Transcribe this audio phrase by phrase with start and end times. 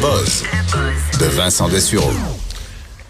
[0.00, 0.44] buzz
[1.20, 2.12] de Vincent Dessureau.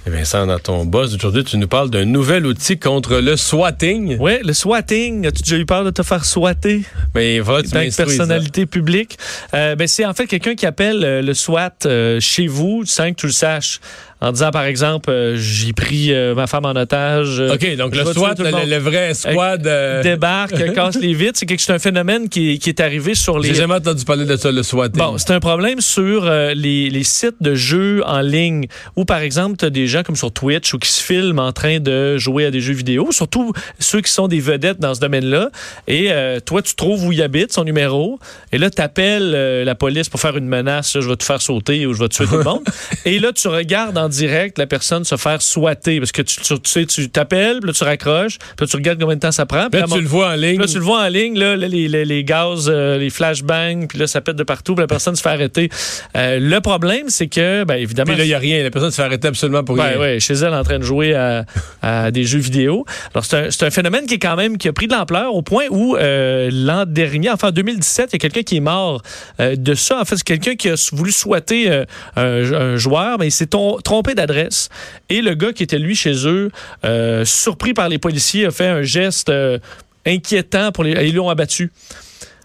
[0.04, 4.16] Et Vincent, dans ton boss aujourd'hui, tu nous parles d'un nouvel outil contre le swatting.
[4.18, 5.24] Oui, le swatting.
[5.26, 6.82] As-tu déjà eu peur de te faire swatter?
[7.14, 9.16] Mais va, tu personnalité publique.
[9.54, 13.10] Euh, ben, c'est en fait quelqu'un qui appelle euh, le SWAT euh, chez vous sans
[13.10, 13.80] que tu le saches.
[14.22, 17.40] En disant, par exemple, euh, j'ai pris euh, ma femme en otage.
[17.40, 17.54] euh.
[17.54, 19.66] OK, donc le SWAT, le le, le vrai squad...
[19.66, 21.38] euh, débarque, casse les vitres.
[21.40, 23.48] C'est quelque- c'est un phénomène qui, qui est arrivé sur les.
[23.48, 24.96] J'ai jamais entendu parler de ça, le swatting.
[24.96, 29.56] Bon, c'est un problème sur les, les sites de jeux en ligne où, par exemple,
[29.58, 32.46] tu as des gens comme sur Twitch ou qui se filment en train de jouer
[32.46, 35.50] à des jeux vidéo, surtout ceux qui sont des vedettes dans ce domaine-là.
[35.88, 36.10] Et
[36.46, 38.20] toi, tu trouves où il habite, son numéro,
[38.52, 39.32] et là, tu appelles
[39.64, 42.08] la police pour faire une menace, là, je vais te faire sauter ou je vais
[42.08, 42.62] tuer tout le monde.
[43.04, 46.60] et là, tu regardes en direct la personne se faire swatter parce que tu, tu,
[46.60, 49.32] tu sais, tu t'appelles, puis là, tu raccroches, puis là, tu regardes combien de temps
[49.32, 49.68] ça prend.
[49.70, 50.60] puis là, tu le vois en ligne.
[50.60, 53.98] Là, tu le vois en ligne, là, les, les, les gaz, euh, les flashbangs, puis
[53.98, 55.68] là, ça pète de partout, puis la personne se fait arrêter.
[56.16, 58.10] Euh, le problème, c'est que, ben, évidemment.
[58.12, 58.62] Puis là, il n'y a rien.
[58.62, 59.98] La personne se fait arrêter absolument pour Ben rien.
[59.98, 61.44] ouais, chez elle en train de jouer à,
[61.82, 62.84] à des jeux vidéo.
[63.14, 65.34] Alors c'est un, c'est un phénomène qui est quand même qui a pris de l'ampleur
[65.34, 68.60] au point où euh, l'an dernier, enfin en 2017, il y a quelqu'un qui est
[68.60, 69.02] mort
[69.38, 70.00] de ça.
[70.00, 71.84] En fait, c'est quelqu'un qui a voulu souhaiter un,
[72.16, 73.78] un joueur, mais il s'est ton-
[74.14, 74.68] d'adresse.
[75.08, 76.50] Et le gars qui était lui chez eux,
[76.84, 79.58] euh, surpris par les policiers, a fait un geste euh,
[80.06, 80.92] inquiétant pour les.
[81.06, 81.70] Ils l'ont abattu.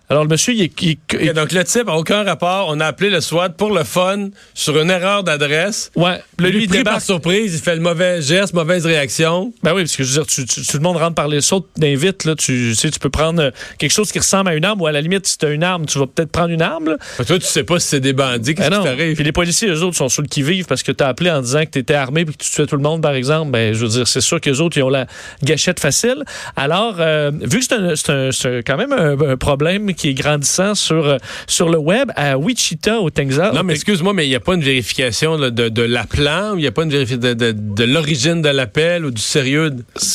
[0.10, 2.68] Alors le monsieur, il est, il est- OK, donc le type n'a aucun rapport.
[2.70, 5.92] On a appelé le SWAT pour le fun sur une erreur d'adresse.
[5.98, 7.02] ouais, Le lui, il pris par débarque.
[7.06, 9.52] surprise, il fait le mauvais geste, mauvaise réaction.
[9.64, 11.42] Ben oui, parce que je veux dire, tu- tu- tout le monde rentre par les
[11.42, 12.24] sauts d'invite.
[12.24, 14.82] Là, tu, tu sais, tu peux prendre euh, quelque chose qui ressemble à une arme
[14.82, 16.86] ou à la limite, si tu as une arme, tu vas peut-être prendre une arme.
[16.92, 16.98] Là.
[17.18, 18.56] Que Toi, tu sais pas si c'est des bandits.
[18.56, 19.16] Qu'est-ce Ben qui t'arrive?
[19.16, 21.42] Puis les policiers, eux autres, sont sur le qui-vive parce que tu as appelé en
[21.42, 23.52] disant que tu étais armé et que tu tuais tout le monde, par exemple.
[23.52, 25.06] Ben, je veux dire, c'est sûr qu'eux autres, ils ont la
[25.44, 26.24] gâchette facile.
[26.56, 27.96] Alors, euh, vu que
[28.32, 31.18] c'est quand même un, un problème qui est grandissant sur, euh,
[31.48, 33.54] sur le web, à Wichita, au Texas.
[33.54, 36.60] Non, mais excuse-moi, mais il n'y a pas une vérification là, de, de l'appelant, il
[36.62, 39.72] n'y a pas une vérification de, l'origine de l'appel ou du sérieux?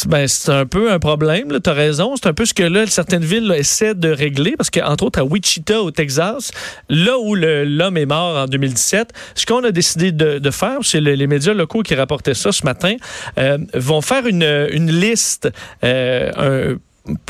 [0.07, 2.15] Ben, c'est un peu un problème, tu as raison.
[2.17, 5.19] C'est un peu ce que là, certaines villes là, essaient de régler, parce qu'entre autres,
[5.19, 6.53] à Wichita, au Texas,
[6.89, 11.01] là où l'homme est mort en 2017, ce qu'on a décidé de, de faire, c'est
[11.01, 12.95] le- les médias locaux qui rapportaient ça ce matin,
[13.39, 15.51] euh, vont faire une, une liste,
[15.85, 16.77] euh, un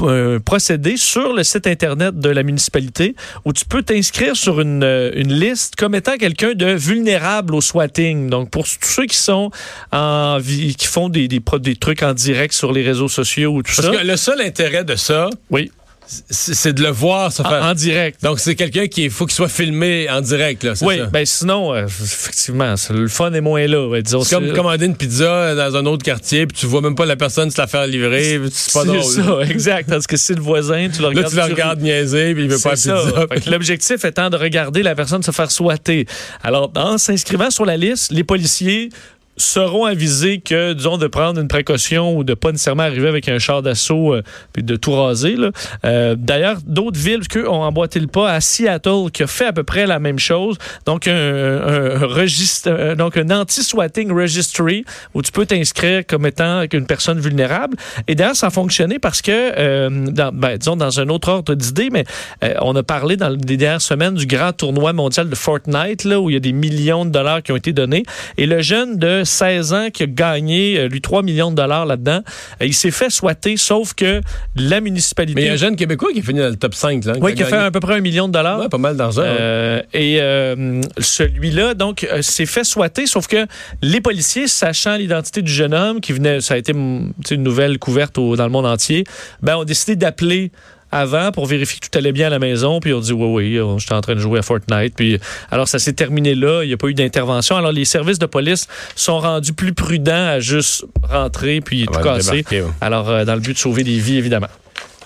[0.03, 4.83] un procédé sur le site internet de la municipalité où tu peux t'inscrire sur une,
[4.85, 8.29] euh, une liste comme étant quelqu'un de vulnérable au swatting.
[8.29, 9.51] Donc pour tous ceux qui sont
[9.91, 13.63] en vie, qui font des, des, des trucs en direct sur les réseaux sociaux ou
[13.63, 13.97] tout Parce ça.
[13.97, 15.71] que le seul intérêt de ça, Oui,
[16.07, 17.63] c'est de le voir se faire.
[17.63, 18.23] en direct.
[18.23, 21.07] Donc, c'est quelqu'un qui faut qu'il soit filmé en direct, là, Oui, ça?
[21.07, 23.87] ben sinon, euh, effectivement, le fun est moins là.
[23.87, 27.07] ouais, c'est comme commander une pizza dans un autre quartier, puis tu vois même pas
[27.07, 29.03] la personne se la faire livrer, c'est pas drôle.
[29.03, 29.89] ça, exact.
[29.89, 31.31] Tandis que si le voisin, tu le Là, regardes.
[31.31, 33.51] tu le regardes niaiser, puis il veut pas la pizza.
[33.51, 36.07] L'objectif étant de regarder la personne se faire soiter.
[36.43, 38.91] Alors, en s'inscrivant sur la liste, les policiers
[39.37, 43.39] seront avisés que, disons, de prendre une précaution ou de pas nécessairement arriver avec un
[43.39, 44.23] char d'assaut euh,
[44.53, 45.37] puis de tout raser.
[45.85, 49.53] Euh, D'ailleurs, d'autres villes qu'eux ont emboîté le pas à Seattle qui a fait à
[49.53, 50.59] peu près la même chose.
[50.87, 54.85] Donc, un, registre, euh, donc un anti-swatting registry
[55.15, 57.77] où tu peux t'inscrire comme étant une personne vulnérable.
[58.09, 61.89] Et d'ailleurs, ça a fonctionné parce que, euh, ben, disons, dans un autre ordre d'idée,
[61.91, 62.05] mais
[62.45, 66.21] euh, on a parlé dans les dernières semaines du grand tournoi mondial de Fortnite, là,
[66.21, 68.05] où il y a des millions de dollars qui ont été donnés.
[68.37, 71.87] Et le jeune de 16 ans qui a gagné, euh, lui, 3 millions de dollars
[71.87, 72.21] là-dedans,
[72.61, 74.21] euh, il s'est fait swatter, sauf que
[74.57, 75.35] la municipalité...
[75.35, 77.15] Mais il y a un jeune Québécois qui est fini dans le top 5, là.
[77.21, 78.61] Oui, qui a fait à peu près un million de dollars.
[78.61, 79.23] Ouais, pas mal d'argent.
[79.25, 83.47] Euh, et euh, celui-là, donc, s'est fait swatter, sauf que
[83.83, 87.13] les policiers, sachant l'identité du jeune homme, qui venait, ça a été une
[87.43, 89.05] nouvelle couverte au- dans le monde entier,
[89.43, 90.51] ben, ont décidé d'appeler
[90.93, 92.79] avant pour vérifier que tout allait bien à la maison.
[92.81, 94.95] Puis on dit oui, oui, on- j'étais en train de jouer à Fortnite.
[94.95, 95.19] Puis
[95.51, 96.63] alors ça s'est terminé là.
[96.63, 97.57] Il n'y a pas eu d'intervention.
[97.57, 102.45] Alors les services de police sont rendus plus prudents à juste rentrer puis tout casser.
[102.51, 102.63] ouais.
[102.81, 104.49] Alors euh, dans le but de sauver des vies évidemment.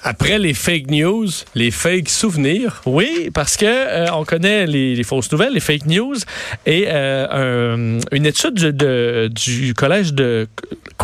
[0.08, 1.26] Après les fake news,
[1.56, 2.80] les fake souvenirs.
[2.86, 6.14] Oui, parce que euh, on connaît les, les fausses nouvelles, les fake news,
[6.64, 7.26] et euh,
[7.96, 10.46] un- une étude de- de- du collège de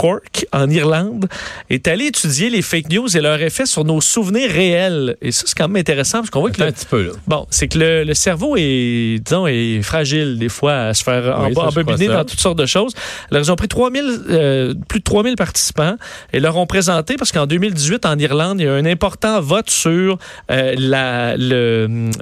[0.02, 1.28] Cork en Irlande
[1.70, 5.16] est allée étudier les fake news et leur effet sur nos souvenirs réels.
[5.22, 7.12] Et ça, c'est quand même intéressant parce qu'on voit que le, un petit peu, là.
[7.28, 11.38] Bon, c'est que le, le cerveau est, disons, est fragile des fois à se faire
[11.46, 12.94] Oui, embobiner dans toutes sortes de choses.
[13.30, 15.94] Alors, ils ont pris 3000, euh, plus de 3000 participants
[16.32, 19.70] et leur ont présenté, parce qu'en 2018, en Irlande, il y a un important vote
[19.70, 20.18] sur
[20.50, 21.36] euh, la-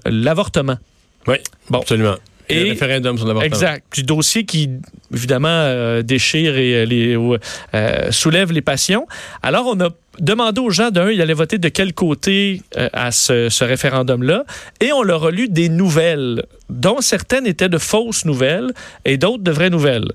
[0.06, 0.76] l'avortement.
[1.26, 1.36] Oui,
[1.70, 1.78] Bon.
[1.80, 2.16] absolument.
[2.50, 3.46] Et, le référendum sur l'avortement.
[3.46, 4.00] Exact.
[4.04, 4.70] Dossier qui,
[5.14, 7.16] évidemment, euh, déchire et les,
[8.10, 9.06] soulève les passions.
[9.42, 9.88] Alors, on a
[10.18, 14.44] demandé aux gens, d'un, ils allaient voter de quel côté à ce, ce référendum-là,
[14.80, 18.72] et on leur a lu des nouvelles, dont certaines étaient de fausses nouvelles
[19.04, 20.12] et d'autres de vraies nouvelles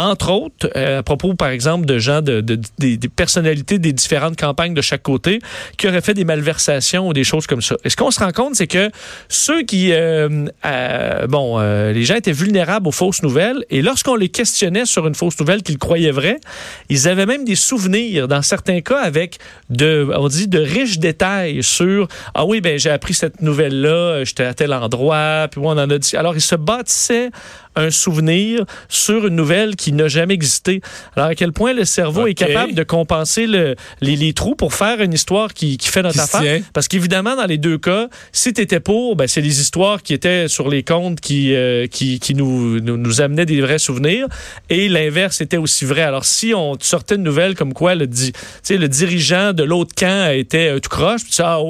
[0.00, 4.74] entre autres, euh, à propos, par exemple, de gens, de, des, personnalités des différentes campagnes
[4.74, 5.40] de chaque côté
[5.76, 7.76] qui auraient fait des malversations ou des choses comme ça.
[7.84, 8.90] Et ce qu'on se rend compte, c'est que
[9.28, 14.28] ceux qui, euh, euh, bon, les gens étaient vulnérables aux fausses nouvelles et lorsqu'on les
[14.28, 16.40] questionnait sur une fausse nouvelle qu'ils croyaient vraie,
[16.88, 19.38] ils avaient même des souvenirs, dans certains cas, avec
[19.68, 24.44] de, on dit, de riches détails sur, ah oui, ben j'ai appris cette nouvelle-là, j'étais
[24.44, 26.16] à tel endroit, puis on en a dit.
[26.16, 27.30] Alors, ils se bâtissaient
[27.76, 30.80] un souvenir sur une nouvelle qui n'a jamais existé.
[31.16, 35.00] Alors, à quel point le cerveau est capable de compenser le, les, trous pour faire
[35.00, 36.60] une histoire qui, qui fait notre affaire?
[36.72, 40.14] Parce qu'évidemment, dans les deux cas, si tu étais pour, ben, c'est les histoires qui
[40.14, 44.26] étaient sur les comptes qui, euh, qui, qui nous, nous, amenaient des vrais souvenirs.
[44.68, 46.02] Et l'inverse était aussi vrai.
[46.02, 50.70] Alors, si on sortait une nouvelle comme quoi le, le dirigeant de l'autre camp était
[50.70, 51.60] euh, tout croche, puis tu ah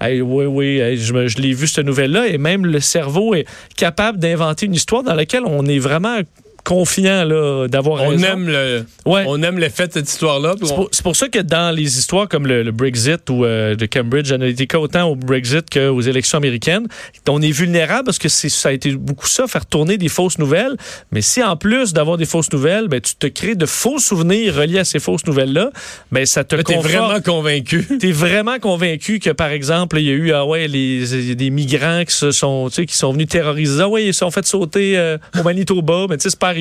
[0.00, 3.46] ouais, oui, oui, je, je l'ai vu cette nouvelle-là, et même le cerveau est
[3.76, 6.18] capable d'inventer une histoire dans laquelle on est vraiment
[6.66, 10.56] confiant là, d'avoir on Aime le, On aime l'effet de cette histoire-là.
[10.90, 14.80] C'est pour, ça que dans les histoires comme le, Brexit ou euh, de Cambridge Analytica,
[14.80, 16.88] autant au Brexit qu'aux élections américaines,
[17.28, 20.76] on est vulnérable parce que ça a été beaucoup ça, faire tourner des fausses nouvelles.
[21.12, 24.56] Mais si en plus d'avoir des fausses nouvelles, ben, tu te crées de faux souvenirs
[24.56, 25.70] reliés à ces fausses nouvelles-là,
[26.10, 27.86] ben, ça te T'es vraiment convaincu.
[28.00, 32.02] T'es vraiment convaincu que, par exemple, il y a eu ah ouais, les, des migrants
[32.04, 33.82] qui, se sont, qui sont venus terroriser.
[33.82, 36.06] Ah ouais, ils se sont fait sauter euh, au Manitoba.
[36.08, 36.55] Mais tu sais, c'est pas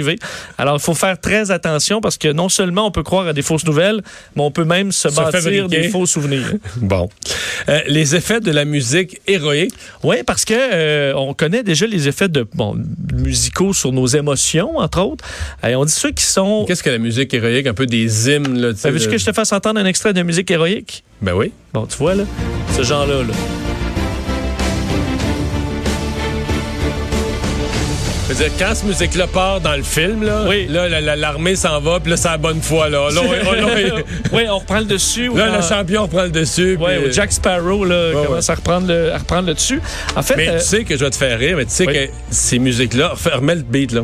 [0.57, 3.41] alors, il faut faire très attention parce que non seulement on peut croire à des
[3.41, 4.01] fausses nouvelles,
[4.35, 6.53] mais on peut même se, bâtir des faux souvenirs.
[6.77, 7.09] bon.
[7.69, 9.73] Euh, les effets de la musique héroïque.
[10.03, 12.75] Oui, parce que euh, on connaît déjà les effets de bon,
[13.13, 15.25] musicaux sur nos émotions, entre autres.
[15.67, 16.65] Et on dit ceux qui sont.
[16.67, 17.67] Qu'est-ce que la musique héroïque?
[17.67, 18.59] Un peu des hymnes.
[18.59, 21.03] Là, Veux-tu que je te fasse entendre un extrait de musique héroïque?
[21.21, 21.51] Ben oui.
[21.73, 22.23] Bon, tu vois, là,
[22.75, 23.23] ce genre-là.
[23.23, 23.74] là
[28.33, 30.67] dire, quand cette musique-là part dans le film, là, oui.
[30.67, 32.89] là l'armée s'en va, puis là, c'est la bonne foi.
[32.89, 33.07] Là.
[34.33, 35.29] oui, on reprend le dessus.
[35.35, 36.77] Là, le champion reprend le dessus.
[36.79, 39.81] Oui, ou Jack Sparrow là, commence à reprendre, le, à reprendre le dessus.
[40.15, 41.85] En fait, mais tu euh, sais que je vais te faire rire, mais tu sais
[41.85, 44.01] que ces musiques-là, remets le beat, là.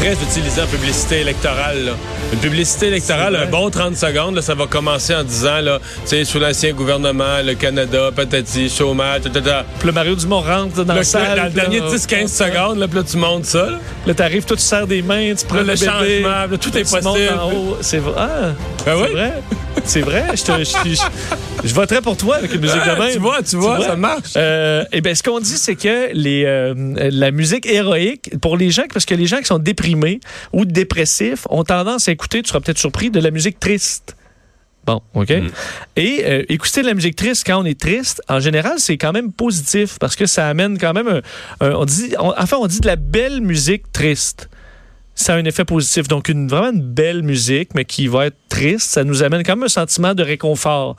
[0.00, 1.84] C'est très utilisé en publicité électorale.
[1.84, 1.92] Là.
[2.32, 5.78] Une publicité électorale, un bon 30 secondes, là, ça va commencer en disant, là,
[6.24, 9.66] sous l'ancien gouvernement, le Canada, patati, chômage, tata.
[9.78, 11.36] Puis le Mario Dumont rentre dans le, salle.
[11.36, 13.66] Dans le dernier 10-15 secondes, là, puis là, tu montes ça.
[13.66, 16.90] Là, là t'arrives, toi, tu serres des mains, tu prends le, changement, là, tout est
[16.90, 17.34] possible.
[17.82, 18.14] C'est vrai.
[18.16, 18.52] Ah,
[18.86, 19.12] ben oui?
[19.12, 19.32] vrai.
[19.84, 20.24] C'est vrai.
[20.34, 21.00] Je, te,
[21.64, 23.12] je, voterais pour toi avec une musique de même.
[23.12, 24.32] Tu vois, tu vois, ça marche.
[24.36, 26.74] Euh, eh bien, ce qu'on dit, c'est que les, euh,
[27.10, 30.20] la musique héroïque, pour les gens, parce que les gens qui sont déprimés
[30.52, 34.16] ou dépressifs ont tendance à écouter, tu seras peut-être surpris, de la musique triste.
[34.86, 35.30] Bon, OK?
[35.30, 35.48] Hmm.
[35.96, 39.12] Et euh, écouter de la musique triste quand on est triste, en général, c'est quand
[39.12, 41.20] même positif parce que ça amène quand même
[41.60, 41.70] un.
[41.72, 44.48] on dit, enfin, on dit de la belle musique triste
[45.20, 46.08] ça a un effet positif.
[46.08, 49.56] Donc, une, vraiment une belle musique, mais qui va être triste, ça nous amène quand
[49.56, 50.96] même un sentiment de réconfort.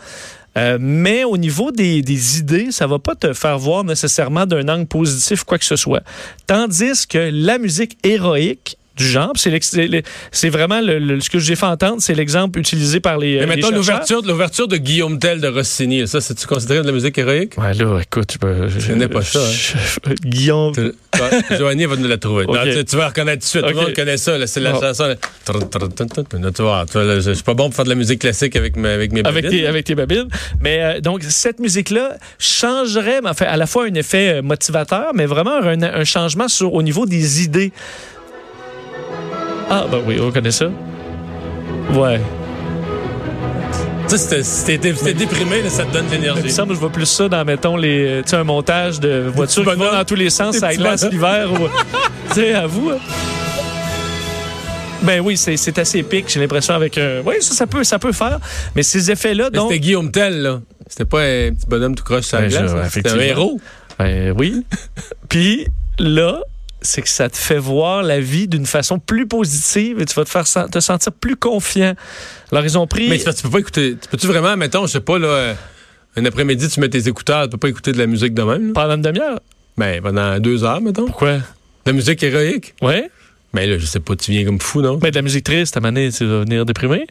[0.58, 4.68] Euh, mais au niveau des, des, idées, ça va pas te faire voir nécessairement d'un
[4.68, 6.04] angle positif quoi que ce soit.
[6.46, 9.34] Tandis que la musique héroïque, du genre.
[10.32, 13.40] C'est vraiment ce que j'ai fait entendre, c'est l'exemple utilisé par les.
[13.40, 17.18] Mais maintenant, l'ouverture, l'ouverture de Guillaume Tell de Rossini, ça, c'est-tu considéré de la musique
[17.18, 17.54] héroïque?
[17.58, 19.40] Ouais, là, écoute, je, je connais pas ça.
[19.40, 20.14] Hein.
[20.24, 20.74] Guillaume.
[21.58, 22.46] Joanie va nous la trouver.
[22.88, 23.62] tu, vas reconnaître tout de suite.
[23.62, 24.48] Tout le monde connaît ça.
[24.48, 25.16] C'est la chanson.
[25.46, 29.12] Tu vois, je suis pas bon pour faire de la musique classique avec, mes, avec
[29.12, 29.38] mes babines.
[29.38, 30.28] Avec tes, avec tes babines.
[30.62, 35.26] Mais euh, donc, cette musique-là changerait, fait, à la fois un effet euh, motivateur, mais
[35.26, 37.72] vraiment un, un changement sur, au niveau des idées.
[39.74, 40.66] Ah, ben oui, on connaît ça.
[41.94, 42.20] Ouais.
[44.10, 46.52] Tu sais, si t'es déprimé, ça te donne de l'énergie.
[46.52, 49.94] Semble que je vois plus ça dans, mettons, les, un montage de voitures qui vont
[49.94, 51.48] dans tous les sens, ça glace l'hiver.
[52.28, 52.90] tu sais, à vous.
[52.90, 52.98] Hein.
[55.04, 57.22] Ben oui, c'est assez épique, j'ai l'impression, avec un.
[57.26, 58.40] Oui, ça, ça peut, ça peut faire.
[58.76, 59.52] Mais ces effets-là.
[59.52, 59.70] Donc...
[59.70, 60.60] C'était Guillaume Tell, là.
[60.88, 62.92] C'était pas un petit bonhomme tout croche sur la ben, glace.
[62.92, 63.62] C'était un héros.
[63.98, 64.66] Ben, oui.
[65.30, 65.66] Puis
[65.98, 66.42] là,
[66.82, 70.26] c'est que ça te fait voir la vie d'une façon plus positive et tu vas
[70.26, 71.94] te faire te sentir plus confiant.
[72.52, 73.08] Alors, ils ont pris.
[73.10, 73.98] Mais tu peux pas écouter.
[74.02, 75.56] Tu peux-tu vraiment, mettons, je sais pas, là,
[76.16, 78.74] un après-midi, tu mets tes écouteurs, tu peux pas écouter de la musique de même?
[78.74, 79.40] Pendant une demi-heure?
[79.78, 81.06] Ben, pendant deux heures, mettons.
[81.06, 81.38] Pourquoi?
[81.38, 81.42] De
[81.86, 82.74] la musique héroïque?
[82.82, 83.10] Ouais.
[83.54, 85.00] Mais là, je sais pas, tu viens comme fou, non?
[85.02, 87.06] Mais de la musique triste, à maner, tu vas venir déprimé?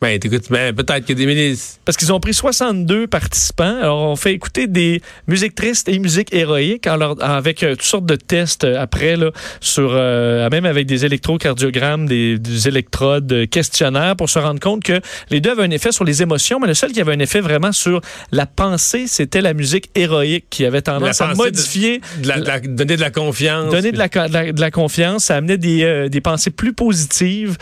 [0.00, 1.80] Ben, écoute, ben, peut-être que des milices.
[1.84, 3.78] Parce qu'ils ont pris 62 participants.
[3.80, 8.16] Alors, on fait écouter des musiques tristes et musiques héroïques avec euh, toutes sortes de
[8.16, 14.28] tests euh, après, là, sur, euh, même avec des électrocardiogrammes, des, des électrodes, questionnaires pour
[14.28, 16.92] se rendre compte que les deux avaient un effet sur les émotions, mais le seul
[16.92, 21.20] qui avait un effet vraiment sur la pensée, c'était la musique héroïque qui avait tendance
[21.20, 22.00] à modifier.
[22.22, 23.72] De, la, donner de la confiance.
[23.72, 25.24] Donner de la, de la, confiance.
[25.24, 27.56] Ça amenait des, des pensées plus positives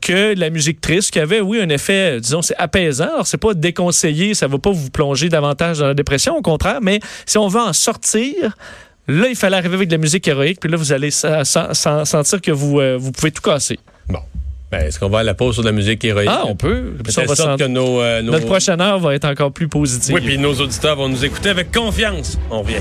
[0.00, 3.04] que la musique triste qui avait, oui, un effet disons, c'est apaisant.
[3.04, 6.78] Alors, c'est pas déconseillé, ça va pas vous plonger davantage dans la dépression, au contraire,
[6.80, 8.56] mais si on veut en sortir,
[9.08, 12.52] là, il fallait arriver avec de la musique héroïque, puis là, vous allez sentir que
[12.52, 13.78] vous, euh, vous pouvez tout casser.
[14.08, 14.20] Bon.
[14.70, 16.30] Ben, est-ce qu'on va à la pause sur de la musique héroïque?
[16.32, 16.94] Ah, on peut.
[17.08, 20.14] Ça, va que nos, euh, Notre prochaine heure va être encore plus positive.
[20.14, 22.38] Oui, puis nos auditeurs vont nous écouter avec confiance.
[22.50, 22.80] On revient.